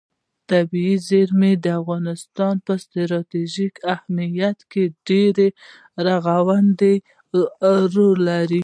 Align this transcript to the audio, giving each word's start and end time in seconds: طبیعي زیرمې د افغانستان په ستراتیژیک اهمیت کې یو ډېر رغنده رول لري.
طبیعي 0.51 0.95
زیرمې 1.07 1.51
د 1.63 1.65
افغانستان 1.81 2.55
په 2.65 2.73
ستراتیژیک 2.83 3.73
اهمیت 3.93 4.57
کې 4.71 4.83
یو 4.89 4.95
ډېر 5.07 5.33
رغنده 6.07 6.93
رول 7.95 8.17
لري. 8.29 8.59